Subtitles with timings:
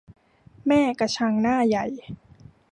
[0.67, 1.85] แม่กระชังหน้าใหญ่